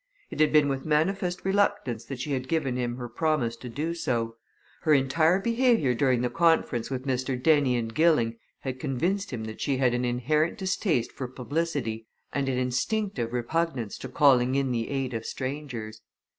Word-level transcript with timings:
It 0.31 0.39
had 0.39 0.51
been 0.51 0.67
with 0.67 0.83
manifest 0.83 1.45
reluctance 1.45 2.05
that 2.05 2.19
she 2.19 2.31
had 2.31 2.47
given 2.47 2.75
him 2.75 2.97
her 2.97 3.07
promise 3.07 3.55
to 3.57 3.69
do 3.69 3.93
so: 3.93 4.35
her 4.81 4.95
entire 4.95 5.37
behaviour 5.39 5.93
during 5.93 6.21
the 6.21 6.29
conference 6.31 6.89
with 6.89 7.05
Mr. 7.05 7.39
Dennie 7.39 7.75
and 7.75 7.93
Gilling 7.93 8.37
had 8.61 8.79
convinced 8.79 9.29
him 9.31 9.43
that 9.43 9.61
she 9.61 9.77
had 9.77 9.93
an 9.93 10.03
inherent 10.03 10.57
distaste 10.57 11.11
for 11.11 11.27
publicity 11.27 12.07
and 12.33 12.49
an 12.49 12.57
instinctive 12.57 13.31
repugnance 13.31 13.95
to 13.99 14.09
calling 14.09 14.55
in 14.55 14.71
the 14.71 14.89
aid 14.89 15.13
of 15.13 15.23
strangers. 15.23 16.01